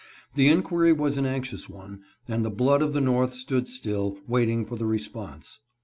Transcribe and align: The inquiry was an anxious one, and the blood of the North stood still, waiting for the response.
The 0.33 0.47
inquiry 0.49 0.93
was 0.93 1.19
an 1.19 1.27
anxious 1.27 1.69
one, 1.69 2.01
and 2.27 2.43
the 2.43 2.49
blood 2.49 2.81
of 2.81 2.93
the 2.93 3.01
North 3.01 3.35
stood 3.35 3.67
still, 3.69 4.17
waiting 4.27 4.65
for 4.65 4.75
the 4.75 4.87
response. 4.87 5.59